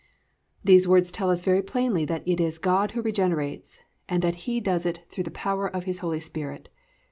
"+ 0.33 0.63
These 0.63 0.87
words 0.87 1.11
tell 1.11 1.29
us 1.29 1.43
very 1.43 1.61
plainly 1.61 2.05
that 2.05 2.27
it 2.27 2.39
is 2.39 2.57
God 2.57 2.93
who 2.93 3.03
regenerates 3.03 3.77
and 4.09 4.23
that 4.23 4.49
He 4.49 4.59
does 4.59 4.83
it 4.83 5.01
through 5.11 5.25
the 5.25 5.29
power 5.29 5.67
of 5.69 5.83
His 5.83 5.99
Holy 5.99 6.19
Spirit. 6.19 6.69